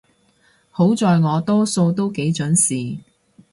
[0.71, 2.97] 好在我多數都幾準時